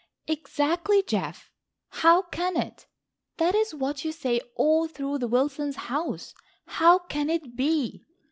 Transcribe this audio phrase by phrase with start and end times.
[0.25, 1.51] "Exactly, Geof,
[1.89, 2.87] how can it?
[3.37, 6.33] That is what you say all through the Wilsons' house.
[6.65, 8.03] How can it be!